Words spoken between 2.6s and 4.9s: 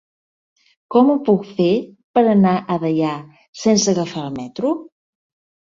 a Deià sense agafar el metro?